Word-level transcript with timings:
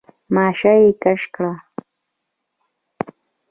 ماشه 0.33 0.73
يې 0.81 0.89
کش 1.01 1.21
کړه. 1.33 1.53